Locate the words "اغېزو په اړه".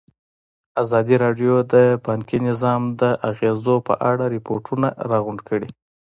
3.29-4.25